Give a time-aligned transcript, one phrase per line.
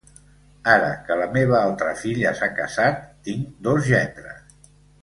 [0.75, 4.71] Ara que la meva altra filla s'ha casat, tinc dos gendres.